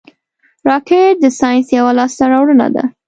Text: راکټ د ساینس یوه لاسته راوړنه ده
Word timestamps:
راکټ 0.69 1.13
د 1.23 1.25
ساینس 1.39 1.67
یوه 1.77 1.91
لاسته 1.97 2.23
راوړنه 2.31 2.67
ده 2.75 2.83